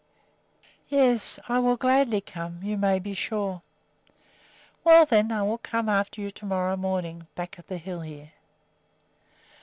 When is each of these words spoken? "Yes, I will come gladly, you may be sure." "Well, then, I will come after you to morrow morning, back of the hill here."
"Yes, 0.89 1.39
I 1.47 1.59
will 1.59 1.77
come 1.77 2.05
gladly, 2.09 2.23
you 2.67 2.75
may 2.75 2.97
be 2.97 3.13
sure." 3.13 3.61
"Well, 4.83 5.05
then, 5.05 5.31
I 5.31 5.43
will 5.43 5.59
come 5.59 5.87
after 5.87 6.21
you 6.21 6.31
to 6.31 6.45
morrow 6.47 6.75
morning, 6.75 7.27
back 7.35 7.59
of 7.59 7.67
the 7.67 7.77
hill 7.77 8.01
here." 8.01 8.31